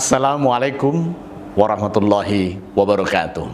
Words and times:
Assalamualaikum 0.00 1.12
warahmatullahi 1.52 2.56
wabarakatuh. 2.72 3.52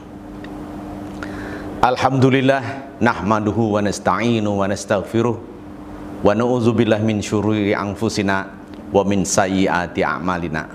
Alhamdulillah 1.83 2.86
nahmaduhu 3.02 3.75
wa 3.75 3.83
nasta'inu 3.83 4.55
wa 4.55 4.70
nastaghfiruh 4.70 5.34
wa 6.22 6.30
na'udzubillah 6.30 7.02
min 7.02 7.19
syururi 7.19 7.74
anfusina 7.74 8.47
wa 8.94 9.02
min 9.02 9.27
sayyiati 9.27 10.06
a'malina. 10.06 10.70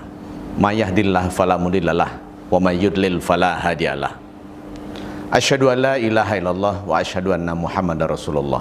May 0.60 0.84
yahdihillahu 0.84 1.32
fala 1.32 1.56
mudhillalah 1.56 2.20
wa 2.52 2.60
may 2.60 2.76
yudlil 2.76 3.24
fala 3.24 3.56
hadiyalah. 3.56 4.12
Asyhadu 5.32 5.72
an 5.72 5.88
la 5.88 5.94
ilaha 5.96 6.36
illallah 6.36 6.84
wa 6.84 7.00
asyhadu 7.00 7.32
anna 7.32 7.56
Muhammadar 7.56 8.12
Rasulullah. 8.12 8.60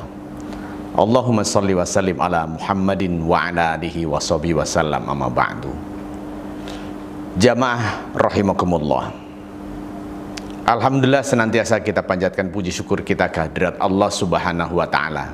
Allahumma 0.96 1.44
salli 1.44 1.76
wa 1.76 1.84
sallim 1.84 2.16
ala 2.24 2.48
Muhammadin 2.48 3.20
wa 3.28 3.52
ala 3.52 3.76
alihi 3.76 4.08
wa 4.08 4.16
sahbihi 4.16 4.56
wa 4.56 4.64
sallam 4.64 5.04
amma 5.12 5.28
ba'du. 5.28 5.91
Jamaah 7.32 8.12
rahimakumullah. 8.12 9.08
Alhamdulillah 10.68 11.24
senantiasa 11.24 11.80
kita 11.80 12.04
panjatkan 12.04 12.52
puji 12.52 12.76
syukur 12.76 13.08
kita 13.08 13.32
kehadirat 13.32 13.80
Allah 13.80 14.12
Subhanahu 14.12 14.76
wa 14.76 14.88
taala. 14.92 15.32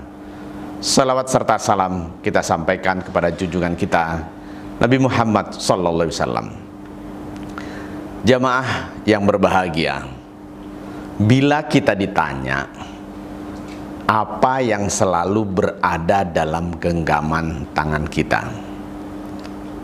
Salawat 0.78 1.26
serta 1.26 1.58
salam 1.58 2.22
kita 2.22 2.46
sampaikan 2.46 3.02
kepada 3.02 3.34
junjungan 3.34 3.74
kita 3.74 4.22
Nabi 4.78 4.98
Muhammad 5.02 5.58
sallallahu 5.58 6.06
alaihi 6.06 6.18
wasallam. 6.22 6.48
Jamaah 8.22 8.94
yang 9.02 9.26
berbahagia. 9.26 10.06
Bila 11.18 11.66
kita 11.66 11.98
ditanya 11.98 12.70
apa 14.06 14.62
yang 14.62 14.86
selalu 14.86 15.50
berada 15.50 16.22
dalam 16.22 16.78
genggaman 16.78 17.66
tangan 17.74 18.06
kita? 18.06 18.67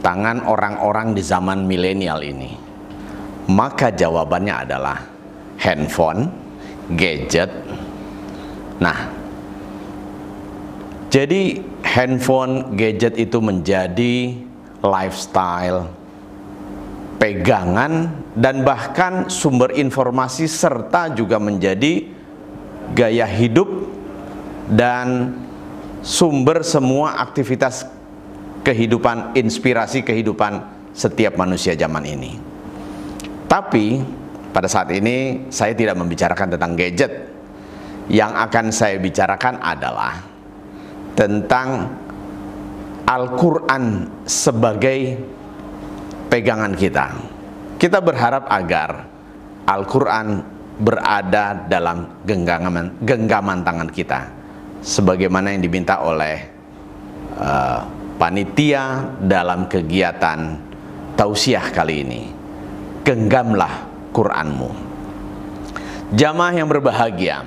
Tangan 0.04 0.44
orang-orang 0.44 1.16
di 1.16 1.24
zaman 1.24 1.64
milenial 1.64 2.20
ini? 2.20 2.52
Maka 3.48 3.90
jawabannya 3.96 4.56
adalah 4.68 4.98
handphone, 5.64 6.28
gadget. 6.92 7.50
Nah, 8.84 9.00
jadi 11.08 11.62
handphone, 11.86 12.76
gadget 12.76 13.16
itu 13.16 13.40
menjadi 13.40 14.34
lifestyle, 14.84 15.88
pegangan, 17.22 18.12
dan 18.36 18.66
bahkan 18.66 19.30
sumber 19.32 19.72
informasi 19.78 20.50
serta 20.50 21.14
juga 21.14 21.40
menjadi 21.40 22.10
gaya 22.98 23.30
hidup 23.30 23.70
dan 24.68 25.38
sumber 26.04 26.66
semua 26.66 27.22
aktivitas 27.22 27.88
kehidupan, 28.64 29.36
inspirasi 29.36 30.02
kehidupan 30.02 30.64
setiap 30.96 31.36
manusia 31.36 31.76
zaman 31.76 32.08
ini. 32.08 32.40
Tapi 33.46 34.02
pada 34.56 34.66
saat 34.72 34.90
ini 34.96 35.46
saya 35.52 35.76
tidak 35.76 36.00
membicarakan 36.00 36.58
tentang 36.58 36.74
gadget. 36.74 37.14
Yang 38.04 38.32
akan 38.36 38.66
saya 38.76 39.00
bicarakan 39.00 39.64
adalah 39.64 40.20
tentang 41.16 41.88
Al-Quran 43.08 44.12
sebagai 44.28 45.16
pegangan 46.28 46.76
kita. 46.76 47.16
Kita 47.80 48.04
berharap 48.04 48.48
agar 48.52 49.08
Al-Quran 49.64 50.44
berada 50.84 51.64
dalam 51.64 52.20
genggaman, 52.28 53.00
genggaman 53.08 53.64
tangan 53.64 53.88
kita. 53.88 54.20
Sebagaimana 54.84 55.56
yang 55.56 55.64
diminta 55.64 56.04
oleh 56.04 56.44
uh, 57.40 58.03
panitia 58.18 59.16
dalam 59.22 59.66
kegiatan 59.70 60.60
tausiah 61.18 61.70
kali 61.74 61.96
ini. 62.06 62.24
Genggamlah 63.04 63.90
Quranmu. 64.16 64.72
Jamaah 66.14 66.54
yang 66.54 66.70
berbahagia, 66.70 67.42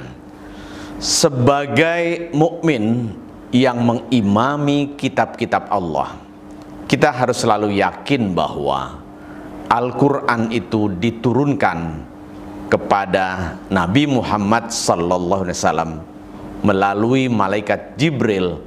sebagai 0.98 2.34
mukmin 2.34 3.14
yang 3.54 3.78
mengimami 3.78 4.98
kitab-kitab 4.98 5.70
Allah, 5.70 6.18
kita 6.90 7.14
harus 7.14 7.40
selalu 7.46 7.78
yakin 7.78 8.34
bahwa 8.34 9.00
Al-Quran 9.70 10.50
itu 10.50 10.90
diturunkan 10.98 11.78
kepada 12.66 13.58
Nabi 13.70 14.10
Muhammad 14.10 14.74
sallallahu 14.74 15.46
alaihi 15.46 15.58
wasallam 15.58 15.92
melalui 16.66 17.30
malaikat 17.30 17.94
Jibril 17.94 18.58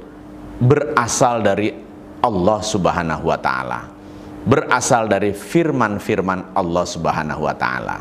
berasal 0.60 1.44
dari 1.44 1.72
Allah 2.20 2.60
Subhanahu 2.60 3.24
wa 3.28 3.38
taala. 3.40 3.80
Berasal 4.40 5.08
dari 5.08 5.36
firman-firman 5.36 6.56
Allah 6.56 6.84
Subhanahu 6.84 7.44
wa 7.44 7.54
taala. 7.56 8.00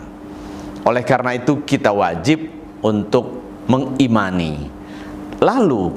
Oleh 0.88 1.04
karena 1.04 1.36
itu 1.36 1.64
kita 1.68 1.92
wajib 1.92 2.48
untuk 2.80 3.44
mengimani. 3.68 4.72
Lalu 5.40 5.92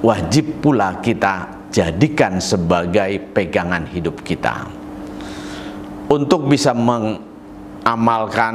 wajib 0.00 0.64
pula 0.64 0.96
kita 1.00 1.68
jadikan 1.72 2.40
sebagai 2.40 3.20
pegangan 3.32 3.88
hidup 3.88 4.20
kita. 4.24 4.68
Untuk 6.12 6.48
bisa 6.48 6.76
mengamalkan, 6.76 8.54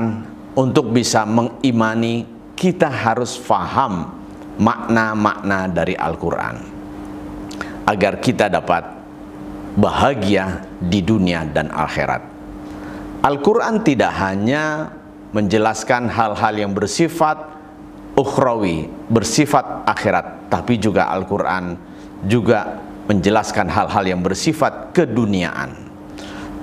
untuk 0.53 0.93
bisa 0.93 1.25
mengimani, 1.25 2.25
kita 2.53 2.89
harus 2.89 3.37
faham 3.37 4.13
makna-makna 4.57 5.69
dari 5.69 5.93
Al-Quran. 5.97 6.57
Agar 7.87 8.19
kita 8.21 8.49
dapat 8.49 8.96
bahagia 9.77 10.65
di 10.81 11.05
dunia 11.05 11.45
dan 11.45 11.69
akhirat. 11.69 12.25
Al-Quran 13.21 13.85
tidak 13.85 14.09
hanya 14.17 14.89
menjelaskan 15.31 16.09
hal-hal 16.09 16.53
yang 16.57 16.73
bersifat 16.73 17.37
ukhrawi, 18.17 18.89
bersifat 19.07 19.85
akhirat, 19.85 20.49
tapi 20.49 20.81
juga 20.81 21.13
Al-Quran 21.13 21.77
juga 22.25 22.81
menjelaskan 23.05 23.69
hal-hal 23.69 24.03
yang 24.09 24.21
bersifat 24.25 24.97
keduniaan. 24.97 25.69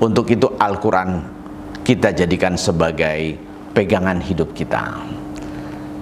Untuk 0.03 0.27
itu 0.35 0.51
Al-Quran 0.59 1.23
kita 1.87 2.11
jadikan 2.11 2.59
sebagai 2.59 3.39
pegangan 3.71 4.19
hidup 4.19 4.51
kita. 4.51 4.99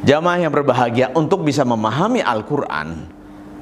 Jamaah 0.03 0.49
yang 0.49 0.51
berbahagia 0.51 1.13
untuk 1.15 1.45
bisa 1.47 1.63
memahami 1.63 2.25
Al-Quran 2.25 3.07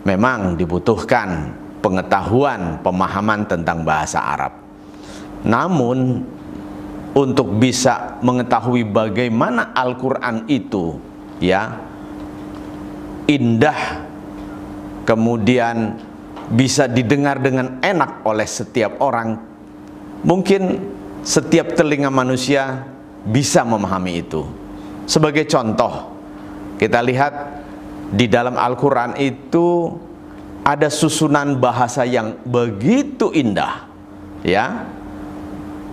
memang 0.06 0.56
dibutuhkan 0.56 1.52
pengetahuan, 1.80 2.80
pemahaman 2.84 3.48
tentang 3.48 3.82
bahasa 3.82 4.20
Arab. 4.20 4.52
Namun 5.44 6.24
untuk 7.16 7.58
bisa 7.58 8.20
mengetahui 8.22 8.86
bagaimana 8.86 9.74
Al-Qur'an 9.74 10.46
itu 10.46 10.94
ya 11.42 11.74
indah 13.26 14.06
kemudian 15.02 15.98
bisa 16.50 16.86
didengar 16.86 17.42
dengan 17.42 17.82
enak 17.82 18.22
oleh 18.26 18.46
setiap 18.46 19.02
orang 19.02 19.38
mungkin 20.22 20.78
setiap 21.26 21.74
telinga 21.74 22.10
manusia 22.12 22.86
bisa 23.26 23.66
memahami 23.66 24.22
itu 24.22 24.46
sebagai 25.06 25.46
contoh 25.50 26.14
kita 26.78 27.02
lihat 27.02 27.34
di 28.10 28.26
dalam 28.26 28.54
Al-Quran 28.58 29.18
itu 29.18 29.94
ada 30.64 30.88
susunan 30.92 31.56
bahasa 31.56 32.04
yang 32.04 32.36
begitu 32.44 33.32
indah 33.32 33.88
ya. 34.44 34.88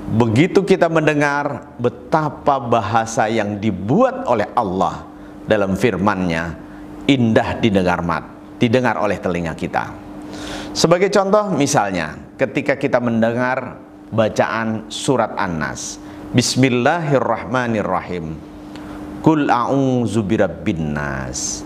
Begitu 0.08 0.64
kita 0.64 0.88
mendengar 0.88 1.76
betapa 1.76 2.64
bahasa 2.64 3.28
yang 3.28 3.60
dibuat 3.60 4.24
oleh 4.24 4.48
Allah 4.56 5.04
dalam 5.44 5.76
firman-Nya 5.76 6.56
indah 7.12 7.60
didengar 7.60 8.00
mat 8.00 8.24
didengar 8.56 9.04
oleh 9.04 9.20
telinga 9.20 9.52
kita. 9.52 9.92
Sebagai 10.72 11.12
contoh 11.12 11.52
misalnya 11.52 12.16
ketika 12.40 12.80
kita 12.80 13.04
mendengar 13.04 13.84
bacaan 14.08 14.88
surat 14.88 15.36
An-Nas 15.36 16.00
Bismillahirrahmanirrahim. 16.28 18.36
Kul 19.24 19.48
a'udzu 19.48 20.28
birabbin 20.28 20.92
nas. 20.92 21.64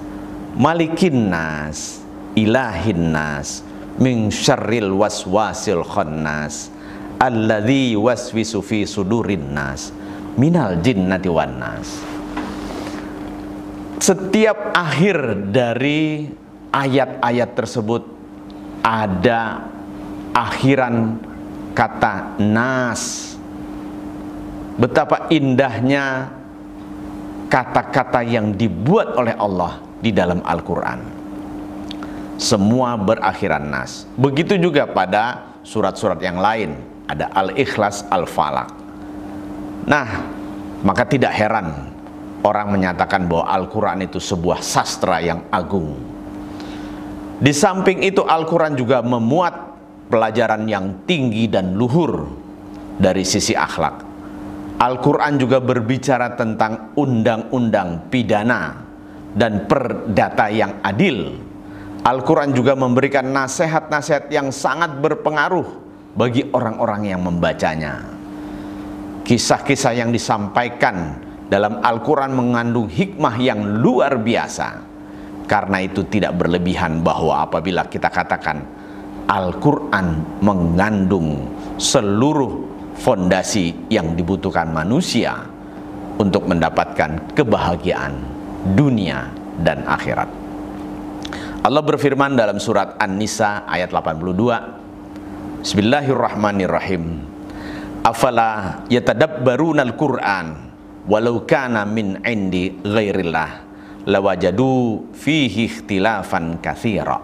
Malikin 0.54 1.33
nas 1.33 2.00
ilahin 2.36 3.12
nas 3.12 3.66
min 4.00 4.31
syarril 4.31 4.95
waswasil 4.95 5.83
khannas 5.83 6.72
alladzi 7.22 7.94
waswisu 7.94 8.63
fi 8.63 8.88
sudurin 8.88 9.51
nas 9.54 9.94
minal 10.39 10.80
jinnati 10.80 11.30
wan 11.30 11.60
nas. 11.60 11.89
Setiap 14.01 14.74
akhir 14.74 15.45
dari 15.54 16.25
ayat-ayat 16.74 17.50
tersebut 17.54 18.04
ada 18.81 19.69
akhiran 20.33 21.22
kata 21.78 22.42
nas. 22.42 23.36
Betapa 24.81 25.30
indahnya 25.30 26.33
kata-kata 27.45 28.25
yang 28.25 28.57
dibuat 28.57 29.13
oleh 29.13 29.38
Allah 29.38 29.78
di 30.01 30.10
dalam 30.10 30.42
Al-Quran 30.42 31.20
semua 32.42 32.98
berakhiran 32.98 33.62
nas. 33.62 34.10
Begitu 34.18 34.58
juga 34.58 34.90
pada 34.90 35.54
surat-surat 35.62 36.18
yang 36.18 36.42
lain, 36.42 36.74
ada 37.06 37.30
Al-Ikhlas, 37.30 38.10
Al-Falak. 38.10 38.74
Nah, 39.86 40.08
maka 40.82 41.06
tidak 41.06 41.38
heran 41.38 41.94
orang 42.42 42.74
menyatakan 42.74 43.30
bahwa 43.30 43.46
Al-Quran 43.46 44.10
itu 44.10 44.18
sebuah 44.18 44.66
sastra 44.66 45.22
yang 45.22 45.46
agung. 45.54 45.94
Di 47.38 47.54
samping 47.54 48.02
itu 48.02 48.26
Al-Quran 48.26 48.74
juga 48.74 49.06
memuat 49.06 49.54
pelajaran 50.10 50.66
yang 50.66 51.06
tinggi 51.06 51.46
dan 51.46 51.78
luhur 51.78 52.26
dari 52.98 53.22
sisi 53.22 53.54
akhlak. 53.54 54.10
Al-Quran 54.82 55.38
juga 55.38 55.62
berbicara 55.62 56.34
tentang 56.34 56.98
undang-undang 56.98 58.10
pidana 58.10 58.82
dan 59.38 59.70
perdata 59.70 60.50
yang 60.50 60.82
adil. 60.82 61.50
Al-Quran 62.01 62.50
juga 62.57 62.74
memberikan 62.74 63.30
nasihat-nasihat 63.30 64.33
yang 64.33 64.50
sangat 64.50 64.98
berpengaruh 64.98 65.69
bagi 66.18 66.50
orang-orang 66.50 67.13
yang 67.13 67.21
membacanya. 67.21 68.01
Kisah-kisah 69.21 69.94
yang 69.94 70.09
disampaikan 70.09 71.21
dalam 71.45 71.77
Al-Quran 71.77 72.33
mengandung 72.33 72.89
hikmah 72.89 73.38
yang 73.38 73.86
luar 73.86 74.18
biasa. 74.18 74.81
Karena 75.45 75.77
itu 75.86 76.01
tidak 76.09 76.42
berlebihan 76.42 77.06
bahwa 77.06 77.45
apabila 77.45 77.86
kita 77.86 78.09
katakan 78.09 78.65
Al-Quran 79.30 80.42
mengandung 80.42 81.54
seluruh 81.77 82.65
fondasi 82.97 83.94
yang 83.94 84.18
dibutuhkan 84.18 84.74
manusia 84.74 85.38
untuk 86.18 86.50
mendapatkan 86.50 87.38
kebahagiaan 87.38 88.18
dunia 88.74 89.30
dan 89.62 89.86
akhirat. 89.86 90.41
Allah 91.62 91.86
berfirman 91.86 92.34
dalam 92.34 92.58
surat 92.58 92.98
An-Nisa 92.98 93.69
ayat 93.69 93.94
82 93.94 95.62
Bismillahirrahmanirrahim. 95.62 97.22
Afala 98.02 98.81
yatadabbarunal 98.90 99.94
Qur'an 99.94 100.74
walau 101.06 101.46
kana 101.46 101.86
min 101.86 102.18
indi 102.25 102.81
ghairillah 102.81 103.62
lawajadu 104.10 105.06
fihi 105.13 105.69
ikhtilafan 105.69 106.58
katsira 106.66 107.22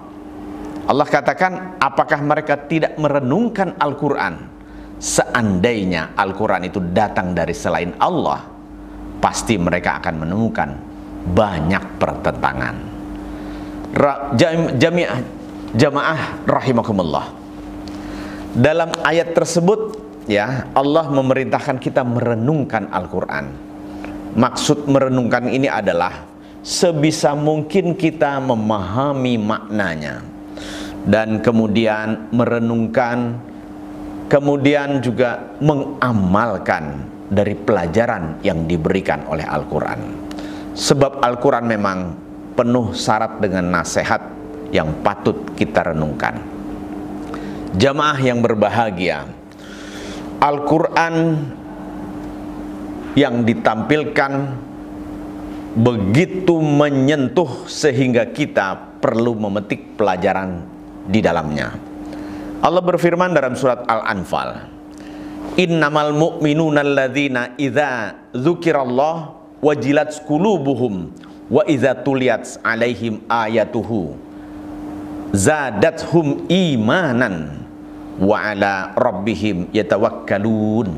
Allah 0.86 1.08
katakan 1.10 1.82
apakah 1.82 2.22
mereka 2.22 2.62
tidak 2.70 2.94
merenungkan 3.02 3.74
Al-Qur'an? 3.82 4.54
Seandainya 5.02 6.14
Al-Qur'an 6.14 6.62
itu 6.62 6.78
datang 6.94 7.34
dari 7.34 7.58
selain 7.58 7.98
Allah 7.98 8.46
pasti 9.18 9.58
mereka 9.58 9.98
akan 9.98 10.14
menemukan 10.22 10.70
banyak 11.26 11.98
pertentangan 11.98 12.97
jamiah 14.78 15.22
jamaah 15.74 16.46
rahimakumullah. 16.48 17.34
Dalam 18.58 18.90
ayat 19.04 19.38
tersebut 19.38 19.98
ya 20.30 20.70
Allah 20.74 21.10
memerintahkan 21.12 21.78
kita 21.82 22.02
merenungkan 22.02 22.90
Al-Qur'an. 22.90 23.46
Maksud 24.38 24.86
merenungkan 24.86 25.50
ini 25.50 25.66
adalah 25.66 26.30
sebisa 26.62 27.34
mungkin 27.34 27.98
kita 27.98 28.38
memahami 28.42 29.36
maknanya. 29.42 30.22
Dan 31.08 31.40
kemudian 31.40 32.34
merenungkan 32.36 33.40
kemudian 34.28 35.00
juga 35.00 35.56
mengamalkan 35.64 37.08
dari 37.32 37.56
pelajaran 37.56 38.44
yang 38.44 38.68
diberikan 38.68 39.24
oleh 39.32 39.48
Al-Qur'an. 39.48 40.00
Sebab 40.76 41.24
Al-Qur'an 41.24 41.64
memang 41.64 42.27
penuh 42.58 42.98
syarat 42.98 43.38
dengan 43.38 43.70
nasihat 43.70 44.34
yang 44.74 44.90
patut 45.06 45.54
kita 45.54 45.94
renungkan. 45.94 46.42
Jamaah 47.78 48.18
yang 48.18 48.42
berbahagia, 48.42 49.30
Al-Qur'an 50.42 51.38
yang 53.14 53.46
ditampilkan 53.46 54.34
begitu 55.78 56.58
menyentuh 56.58 57.70
sehingga 57.70 58.34
kita 58.34 58.98
perlu 58.98 59.38
memetik 59.38 59.94
pelajaran 59.94 60.66
di 61.06 61.22
dalamnya. 61.22 61.78
Allah 62.66 62.82
berfirman 62.82 63.38
dalam 63.38 63.54
surat 63.54 63.86
Al-Anfal, 63.86 64.74
Innamal 65.58 66.14
mu'minuna 66.14 66.82
idza 67.58 68.18
dzukirallah 68.34 69.16
wajilat 69.62 70.14
qulubuhum 70.26 71.10
wa 71.48 71.64
idza 71.64 71.96
tuliyat 71.96 72.60
alaihim 72.64 73.24
ayatuhu 73.32 74.28
zadathum 75.32 76.48
imanan 76.52 77.64
wa 78.20 78.38
ala 78.42 78.96
rabbihim 78.96 79.70
yatawakkalun. 79.72 80.90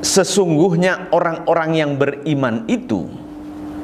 Sesungguhnya 0.00 1.12
orang-orang 1.12 1.70
yang 1.76 1.92
beriman 2.00 2.64
itu 2.72 3.04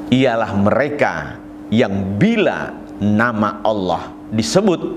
ialah 0.08 0.56
mereka 0.56 1.36
yang 1.68 2.16
bila 2.16 2.72
nama 2.96 3.60
Allah 3.60 4.16
disebut 4.32 4.96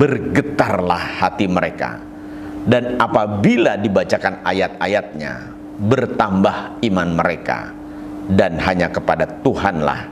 bergetarlah 0.00 1.20
hati 1.20 1.44
mereka. 1.44 2.00
Dan 2.66 2.98
apabila 2.98 3.78
dibacakan 3.78 4.42
ayat-ayatnya 4.42 5.54
bertambah 5.76 6.82
iman 6.82 7.08
mereka 7.14 7.70
dan 8.26 8.58
hanya 8.58 8.90
kepada 8.90 9.26
Tuhanlah 9.42 10.10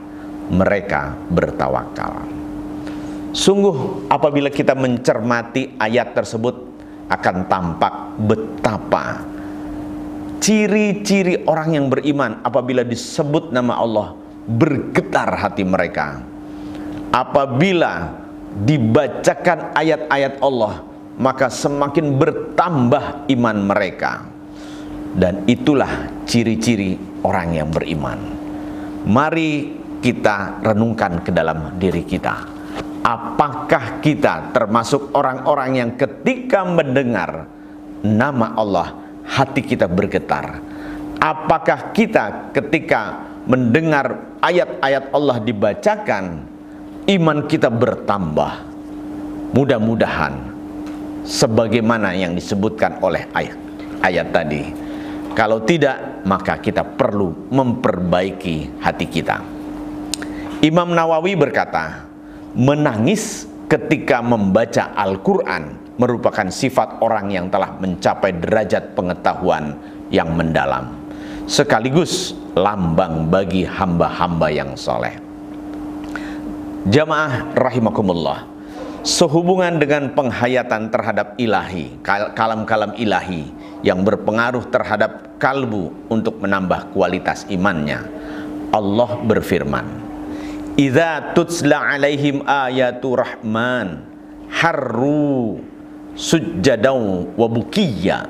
mereka 0.51 1.15
bertawakal. 1.31 2.23
Sungguh 3.35 4.07
apabila 4.07 4.47
kita 4.47 4.71
mencermati 4.77 5.75
ayat 5.75 6.15
tersebut 6.15 6.55
akan 7.11 7.35
tampak 7.51 7.93
betapa 8.17 9.35
ciri-ciri 10.45 11.45
orang 11.49 11.73
yang 11.73 11.85
beriman 11.89 12.41
apabila 12.45 12.85
disebut 12.85 13.49
nama 13.49 13.81
Allah 13.81 14.13
bergetar 14.45 15.33
hati 15.41 15.65
mereka 15.65 16.21
apabila 17.09 18.13
dibacakan 18.61 19.73
ayat-ayat 19.73 20.37
Allah 20.45 20.85
maka 21.17 21.49
semakin 21.49 22.13
bertambah 22.19 23.25
iman 23.31 23.57
mereka 23.57 24.29
dan 25.17 25.47
itulah 25.49 26.11
ciri-ciri 26.29 26.99
orang 27.25 27.57
yang 27.57 27.73
beriman 27.73 28.21
mari 29.09 29.81
kita 30.05 30.61
renungkan 30.61 31.25
ke 31.25 31.33
dalam 31.33 31.81
diri 31.81 32.05
kita 32.05 32.45
apakah 33.01 33.97
kita 34.05 34.53
termasuk 34.53 35.09
orang-orang 35.17 35.81
yang 35.81 35.89
ketika 35.97 36.61
mendengar 36.61 37.49
nama 38.05 38.53
Allah 38.53 39.05
hati 39.25 39.65
kita 39.65 39.89
bergetar. 39.89 40.61
Apakah 41.17 41.89
kita 41.89 42.53
ketika 42.53 43.25
mendengar 43.49 44.37
ayat-ayat 44.45 45.09
Allah 45.09 45.41
dibacakan, 45.41 46.45
iman 47.09 47.37
kita 47.49 47.73
bertambah? 47.73 48.77
Mudah-mudahan 49.57 50.37
sebagaimana 51.25 52.13
yang 52.13 52.37
disebutkan 52.37 53.01
oleh 53.01 53.25
ayat 53.33 53.57
ayat 54.05 54.27
tadi. 54.29 54.84
Kalau 55.35 55.67
tidak, 55.67 56.23
maka 56.23 56.57
kita 56.63 56.81
perlu 56.81 57.51
memperbaiki 57.51 58.79
hati 58.79 59.05
kita. 59.11 59.43
Imam 60.63 60.95
Nawawi 60.95 61.35
berkata, 61.35 62.07
menangis 62.55 63.43
ketika 63.67 64.23
membaca 64.23 64.95
Al-Quran 64.95 65.75
merupakan 65.99 66.47
sifat 66.47 67.03
orang 67.03 67.31
yang 67.31 67.47
telah 67.51 67.75
mencapai 67.75 68.31
derajat 68.39 68.95
pengetahuan 68.95 69.75
yang 70.11 70.31
mendalam 70.31 70.91
sekaligus 71.45 72.33
lambang 72.57 73.29
bagi 73.29 73.63
hamba-hamba 73.63 74.47
yang 74.49 74.73
soleh 74.73 75.13
jamaah 76.89 77.53
rahimakumullah 77.53 78.54
sehubungan 79.05 79.77
dengan 79.77 80.09
penghayatan 80.17 80.89
terhadap 80.89 81.37
ilahi 81.37 81.93
kalam-kalam 82.33 82.97
ilahi 82.97 83.45
yang 83.85 84.01
berpengaruh 84.01 84.65
terhadap 84.73 85.37
kalbu 85.37 85.93
untuk 86.09 86.41
menambah 86.41 86.89
kualitas 86.89 87.45
imannya. 87.53 88.01
Allah 88.73 89.21
berfirman 89.21 89.85
Idza 90.75 91.31
tutsla 91.37 91.95
alaihim 91.95 92.43
ayatu 92.43 93.15
rahman 93.15 94.03
harru 94.51 95.63
sujadau 96.17 97.31
wa 97.37 97.47
bukiya. 97.47 98.27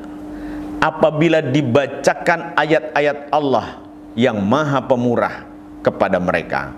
Apabila 0.83 1.41
dibacakan 1.41 2.53
ayat-ayat 2.53 3.33
Allah 3.33 3.81
yang 4.13 4.37
maha 4.43 4.85
pemurah 4.85 5.47
kepada 5.81 6.21
mereka 6.21 6.75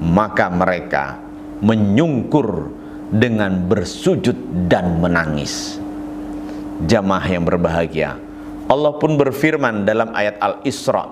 maka 0.00 0.48
mereka 0.48 1.20
menyungkur 1.60 2.79
dengan 3.10 3.66
bersujud 3.66 4.66
dan 4.70 5.02
menangis. 5.02 5.78
Jamaah 6.80 7.26
yang 7.28 7.44
berbahagia 7.44 8.30
Allah 8.70 8.94
pun 9.02 9.18
berfirman 9.18 9.82
dalam 9.82 10.14
ayat 10.14 10.38
Al-Isra 10.38 11.10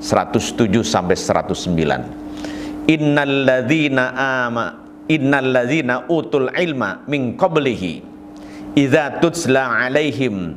107 0.00 0.72
sampai 0.80 1.12
109 1.12 2.88
innalladzina 2.88 4.16
ama 4.16 4.88
innalladzina 5.04 6.08
utul 6.08 6.48
ilma 6.56 7.04
min 7.04 7.36
qablihi 7.36 8.00
idza 8.72 9.20
tutsla 9.20 9.84
alaihim 9.84 10.56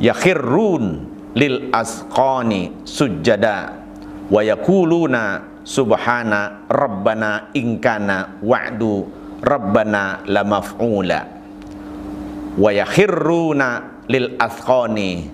yakhirrun 0.00 1.04
lil 1.36 1.68
asqani 1.76 2.72
sujada 2.88 3.84
wa 4.32 4.40
yakuluna 4.40 5.44
subhana 5.60 6.64
rabbana 6.72 7.52
ingkana 7.52 8.40
wa'du 8.40 9.19
rabbana 9.40 10.24
lamaf'ula 10.28 11.20
wa 12.60 12.70
yakhirruna 12.70 13.68
lil 14.06 14.36
asqani 14.36 15.28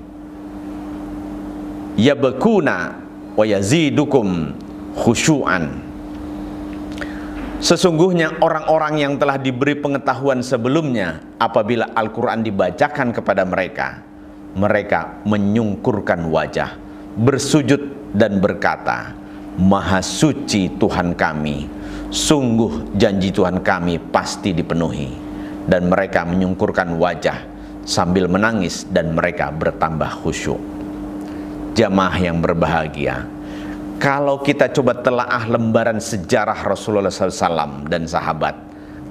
yabkuna 1.98 2.76
wa 3.34 3.44
yazidukum 3.44 4.54
khusyu'an 4.96 5.86
Sesungguhnya 7.56 8.36
orang-orang 8.44 9.00
yang 9.00 9.14
telah 9.16 9.40
diberi 9.40 9.80
pengetahuan 9.80 10.44
sebelumnya 10.44 11.24
apabila 11.40 11.88
Al-Quran 11.96 12.44
dibacakan 12.44 13.16
kepada 13.16 13.48
mereka 13.48 14.04
mereka 14.52 15.24
menyungkurkan 15.24 16.28
wajah 16.28 16.76
bersujud 17.16 18.12
dan 18.12 18.44
berkata 18.44 19.16
Maha 19.56 20.04
suci 20.04 20.68
Tuhan 20.76 21.16
kami 21.16 21.64
sungguh 22.10 22.96
janji 22.96 23.30
Tuhan 23.30 23.62
kami 23.62 23.98
pasti 24.10 24.52
dipenuhi. 24.54 25.24
Dan 25.66 25.90
mereka 25.90 26.22
menyungkurkan 26.22 26.94
wajah 26.94 27.38
sambil 27.82 28.30
menangis 28.30 28.86
dan 28.86 29.10
mereka 29.18 29.50
bertambah 29.50 30.22
khusyuk. 30.22 30.62
Jamaah 31.74 32.16
yang 32.22 32.38
berbahagia 32.38 33.36
kalau 33.96 34.44
kita 34.44 34.68
coba 34.76 35.00
telaah 35.00 35.48
lembaran 35.48 35.96
sejarah 35.96 36.68
Rasulullah 36.68 37.08
SAW 37.08 37.88
dan 37.88 38.04
sahabat 38.04 38.52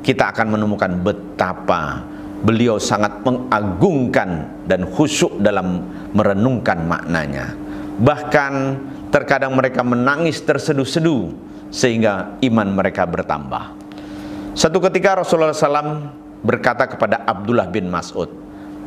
kita 0.06 0.30
akan 0.30 0.54
menemukan 0.54 0.94
betapa 1.02 2.06
beliau 2.46 2.78
sangat 2.78 3.26
mengagungkan 3.26 4.46
dan 4.70 4.86
khusyuk 4.86 5.42
dalam 5.42 5.82
merenungkan 6.14 6.86
maknanya. 6.86 7.58
Bahkan 7.98 8.54
terkadang 9.10 9.58
mereka 9.58 9.82
menangis 9.82 10.46
terseduh-seduh 10.46 11.34
sehingga 11.76 12.40
iman 12.40 12.72
mereka 12.72 13.04
bertambah 13.04 13.76
satu 14.56 14.80
ketika 14.88 15.20
Rasulullah 15.20 15.52
SAW 15.52 16.08
berkata 16.40 16.88
kepada 16.88 17.28
Abdullah 17.28 17.68
bin 17.68 17.92
Mas'ud 17.92 18.32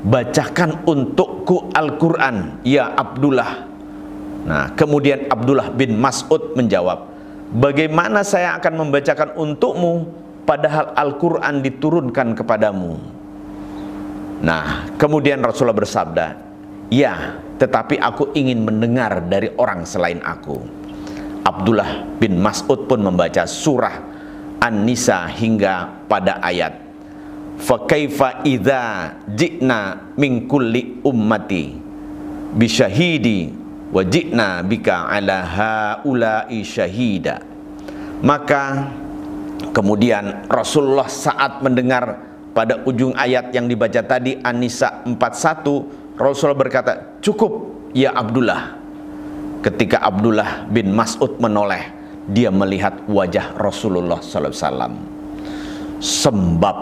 bacakan 0.09 0.89
untukku 0.89 1.69
Al-Quran 1.77 2.65
ya 2.65 2.97
Abdullah 2.97 3.69
Nah, 4.49 4.73
kemudian 4.73 5.29
Abdullah 5.29 5.69
bin 5.75 6.01
Mas'ud 6.01 6.57
menjawab, 6.57 7.11
"Bagaimana 7.53 8.25
saya 8.25 8.57
akan 8.57 8.87
membacakan 8.87 9.37
untukmu 9.37 10.09
padahal 10.49 10.97
Al-Qur'an 10.97 11.61
diturunkan 11.61 12.33
kepadamu?" 12.33 12.97
Nah, 14.41 14.89
kemudian 14.97 15.45
Rasulullah 15.45 15.77
bersabda, 15.77 16.27
"Ya, 16.89 17.37
tetapi 17.61 18.01
aku 18.01 18.33
ingin 18.33 18.65
mendengar 18.65 19.21
dari 19.27 19.51
orang 19.61 19.83
selain 19.83 20.25
aku." 20.25 20.78
Abdullah 21.49 22.05
bin 22.21 22.37
Mas'ud 22.37 22.85
pun 22.85 23.01
membaca 23.01 23.49
surah 23.49 24.05
An-Nisa 24.61 25.25
hingga 25.33 26.05
pada 26.05 26.45
ayat 26.45 26.89
Fakaifa 27.59 28.47
idza 28.47 29.17
ji'na 29.27 30.13
min 30.15 30.47
kulli 30.47 31.03
ummati 31.03 31.75
bisyahidi 32.55 33.51
wajibna 33.91 34.63
bika 34.63 35.11
ala 35.11 35.43
haula'i 35.43 36.63
syahida. 36.63 37.43
Maka 38.23 38.95
kemudian 39.75 40.47
Rasulullah 40.47 41.11
saat 41.11 41.59
mendengar 41.67 42.31
pada 42.55 42.79
ujung 42.87 43.11
ayat 43.19 43.51
yang 43.51 43.67
dibaca 43.67 44.07
tadi 44.07 44.39
An-Nisa 44.39 45.03
41 45.03 46.15
Rasulullah 46.15 46.59
berkata 46.63 46.93
cukup 47.19 47.75
ya 47.91 48.15
Abdullah 48.15 48.78
ketika 49.63 50.03
Abdullah 50.03 50.67
bin 50.71 50.95
Mas'ud 50.95 51.39
menoleh 51.43 51.91
dia 52.29 52.53
melihat 52.53 53.03
wajah 53.09 53.57
Rasulullah 53.57 54.21
SAW 54.21 54.95
sebab 55.99 56.77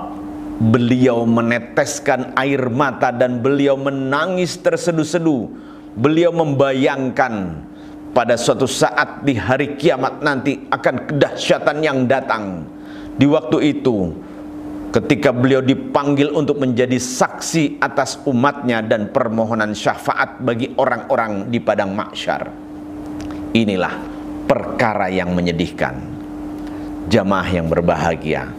beliau 0.57 1.25
meneteskan 1.29 2.33
air 2.37 2.69
mata 2.73 3.13
dan 3.13 3.41
beliau 3.41 3.77
menangis 3.77 4.57
terseduh-seduh 4.61 5.49
beliau 5.97 6.33
membayangkan 6.33 7.65
pada 8.13 8.37
suatu 8.37 8.65
saat 8.65 9.25
di 9.25 9.37
hari 9.37 9.77
kiamat 9.77 10.25
nanti 10.25 10.57
akan 10.73 11.05
kedahsyatan 11.05 11.85
yang 11.85 12.09
datang. 12.09 12.65
Di 13.17 13.29
waktu 13.29 13.77
itu 13.77 14.13
ketika 14.93 15.33
beliau 15.33 15.61
dipanggil 15.61 16.33
untuk 16.33 16.61
menjadi 16.61 16.97
saksi 16.97 17.81
atas 17.81 18.21
umatnya 18.25 18.81
dan 18.81 19.13
permohonan 19.13 19.77
syafaat 19.77 20.41
bagi 20.41 20.73
orang-orang 20.77 21.53
di 21.53 21.61
padang 21.61 21.93
mahsyar 21.93 22.66
inilah 23.57 23.95
perkara 24.45 25.09
yang 25.09 25.33
menyedihkan. 25.33 25.97
Jamaah 27.07 27.49
yang 27.49 27.71
berbahagia 27.71 28.51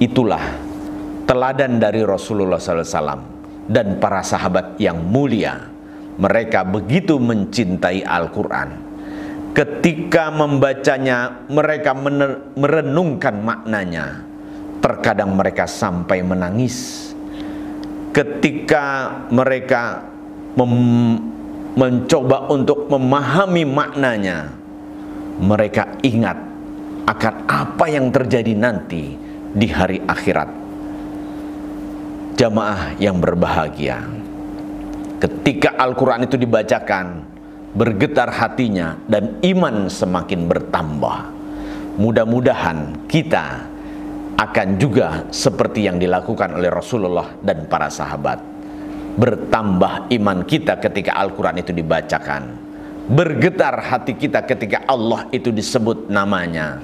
itulah 0.00 0.40
teladan 1.28 1.76
dari 1.76 2.02
Rasulullah 2.02 2.56
SAW 2.56 3.20
dan 3.68 4.00
para 4.02 4.24
sahabat 4.24 4.80
yang 4.82 4.98
mulia. 4.98 5.70
Mereka 6.12 6.68
begitu 6.68 7.16
mencintai 7.16 8.04
Al-Quran. 8.04 8.68
Ketika 9.52 10.32
membacanya 10.32 11.44
mereka 11.48 11.92
merenungkan 12.56 13.36
maknanya. 13.40 14.28
Terkadang 14.82 15.38
mereka 15.38 15.64
sampai 15.70 16.26
menangis. 16.26 17.08
Ketika 18.10 19.08
mereka 19.30 20.04
mencoba 21.72 22.52
untuk 22.52 22.88
memahami 22.92 23.64
maknanya 23.64 24.52
mereka 25.40 25.96
ingat 26.04 26.36
akan 27.08 27.34
apa 27.48 27.84
yang 27.88 28.12
terjadi 28.12 28.52
nanti 28.52 29.16
di 29.52 29.68
hari 29.72 29.98
akhirat. 30.04 30.60
Jamaah 32.36 32.96
yang 32.98 33.20
berbahagia 33.20 34.02
ketika 35.22 35.78
Al-Quran 35.78 36.26
itu 36.26 36.34
dibacakan 36.34 37.22
bergetar 37.72 38.28
hatinya 38.28 38.98
dan 39.08 39.38
iman 39.40 39.88
semakin 39.88 40.50
bertambah. 40.50 41.18
Mudah-mudahan 41.92 43.06
kita 43.06 43.68
akan 44.36 44.68
juga 44.80 45.28
seperti 45.28 45.86
yang 45.86 46.00
dilakukan 46.00 46.56
oleh 46.56 46.72
Rasulullah 46.72 47.36
dan 47.44 47.68
para 47.68 47.92
sahabat 47.92 48.51
bertambah 49.18 50.08
iman 50.08 50.38
kita 50.48 50.80
ketika 50.80 51.18
Al-Quran 51.20 51.60
itu 51.60 51.72
dibacakan 51.76 52.42
bergetar 53.12 53.76
hati 53.82 54.16
kita 54.16 54.46
ketika 54.46 54.86
Allah 54.88 55.28
itu 55.34 55.52
disebut 55.52 56.08
namanya 56.08 56.80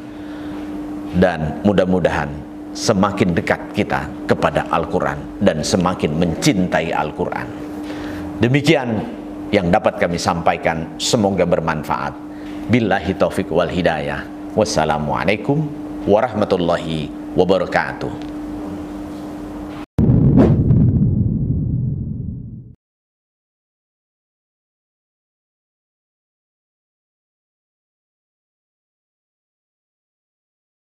dan 1.16 1.64
mudah-mudahan 1.64 2.28
semakin 2.76 3.32
dekat 3.32 3.72
kita 3.72 4.04
kepada 4.28 4.68
Al-Quran 4.68 5.40
dan 5.40 5.64
semakin 5.64 6.20
mencintai 6.20 6.92
Al-Quran 6.92 7.68
Demikian 8.38 9.02
yang 9.50 9.66
dapat 9.66 9.98
kami 9.98 10.14
sampaikan. 10.14 10.94
Semoga 10.94 11.42
bermanfaat. 11.42 12.14
Billahi 12.70 13.10
taufik 13.18 13.50
wal 13.50 13.66
hidayah. 13.66 14.22
Wassalamualaikum 14.54 15.66
warahmatullahi 16.06 17.10
wabarakatuh. 17.34 18.37